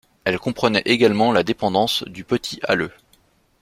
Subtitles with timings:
[0.23, 2.91] Elle comprenait également la dépendance de Petit-Halleux.